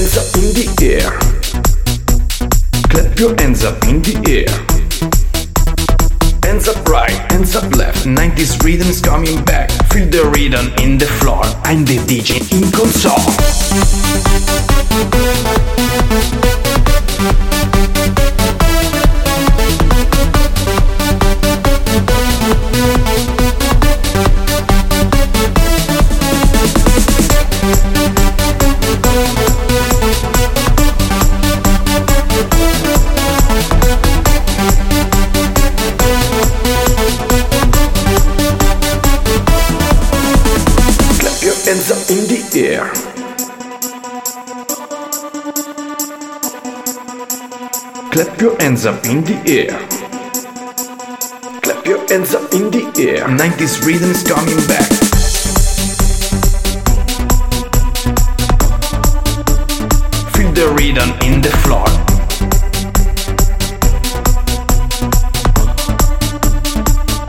[0.00, 1.10] hands up in the air.
[2.88, 4.48] Clap your hands up in the air.
[6.42, 8.06] Hands up right, hands up left.
[8.06, 9.70] 90s rhythm is coming back.
[9.92, 11.44] Feel the rhythm in the floor.
[11.64, 13.20] I'm the DJ in console.
[41.70, 42.84] Hands up in the air.
[48.10, 49.78] Clap your hands up in the air.
[51.62, 53.24] Clap your hands up in the air.
[53.28, 54.90] 90s rhythm's coming back.
[60.34, 61.86] Feel the rhythm in the floor.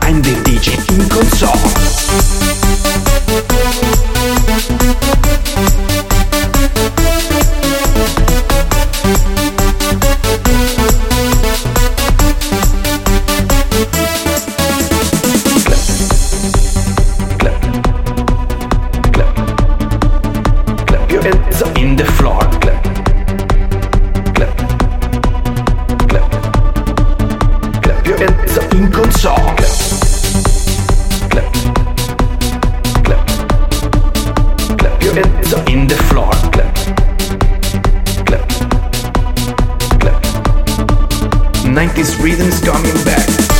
[0.00, 1.91] I'm the DJ in console.
[21.62, 22.82] Hands in the floor, clap,
[24.34, 24.56] clap,
[26.08, 26.30] clap,
[27.82, 29.78] clap your hands in console, clap,
[31.30, 31.52] clap,
[33.04, 33.26] clap,
[34.78, 36.74] clap your hands in the floor, clap,
[38.26, 38.48] clap,
[40.00, 40.22] clap.
[41.64, 43.51] 90s rhythm's coming back.